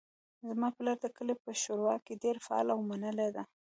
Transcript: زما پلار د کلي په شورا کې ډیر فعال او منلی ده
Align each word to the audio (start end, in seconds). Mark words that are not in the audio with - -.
زما 0.49 0.67
پلار 0.77 0.97
د 1.01 1.05
کلي 1.17 1.35
په 1.43 1.51
شورا 1.61 1.95
کې 2.05 2.19
ډیر 2.23 2.35
فعال 2.45 2.67
او 2.73 2.79
منلی 2.89 3.29
ده 3.35 3.43